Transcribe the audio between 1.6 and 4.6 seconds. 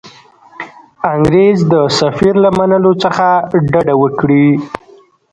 د سفیر له منلو څخه ډډه وکړي.